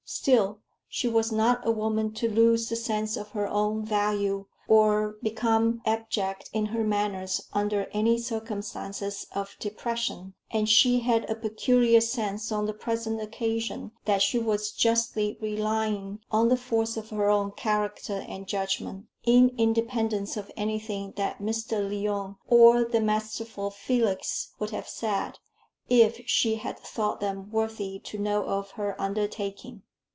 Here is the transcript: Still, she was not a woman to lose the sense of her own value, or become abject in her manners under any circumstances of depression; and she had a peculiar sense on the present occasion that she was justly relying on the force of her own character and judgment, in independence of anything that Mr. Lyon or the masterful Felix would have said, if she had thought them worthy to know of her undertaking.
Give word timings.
Still, 0.13 0.59
she 0.89 1.07
was 1.07 1.31
not 1.31 1.65
a 1.65 1.71
woman 1.71 2.11
to 2.15 2.29
lose 2.29 2.67
the 2.67 2.75
sense 2.75 3.15
of 3.15 3.29
her 3.29 3.47
own 3.47 3.85
value, 3.85 4.45
or 4.67 5.15
become 5.23 5.81
abject 5.85 6.49
in 6.51 6.65
her 6.65 6.83
manners 6.83 7.47
under 7.53 7.87
any 7.93 8.17
circumstances 8.17 9.25
of 9.33 9.55
depression; 9.61 10.33
and 10.51 10.67
she 10.67 10.99
had 10.99 11.29
a 11.29 11.35
peculiar 11.35 12.01
sense 12.01 12.51
on 12.51 12.65
the 12.65 12.73
present 12.73 13.21
occasion 13.21 13.93
that 14.03 14.21
she 14.21 14.37
was 14.37 14.73
justly 14.73 15.37
relying 15.39 16.19
on 16.29 16.49
the 16.49 16.57
force 16.57 16.97
of 16.97 17.09
her 17.11 17.29
own 17.29 17.49
character 17.51 18.25
and 18.27 18.47
judgment, 18.49 19.05
in 19.23 19.55
independence 19.57 20.35
of 20.35 20.51
anything 20.57 21.13
that 21.15 21.39
Mr. 21.39 21.81
Lyon 21.89 22.35
or 22.49 22.83
the 22.83 22.99
masterful 22.99 23.69
Felix 23.71 24.51
would 24.59 24.71
have 24.71 24.89
said, 24.89 25.39
if 25.87 26.19
she 26.25 26.55
had 26.55 26.77
thought 26.77 27.21
them 27.21 27.49
worthy 27.49 27.97
to 27.99 28.17
know 28.17 28.43
of 28.43 28.71
her 28.71 28.99
undertaking. 29.01 29.83